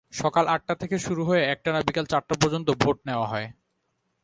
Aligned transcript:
সকাল 0.13 0.45
আটটা 0.47 0.73
থেকে 0.75 0.95
শুরু 0.99 1.21
হয়ে 1.25 1.43
একটানা 1.53 1.79
বিকেল 1.87 2.05
চারটা 2.05 2.35
পর্যন্ত 2.41 2.67
ভোট 2.81 2.97
নেওয়া 3.05 3.27
হয়। 3.27 3.47